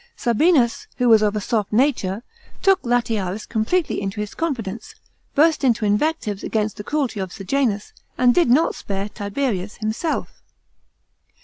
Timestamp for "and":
8.17-8.33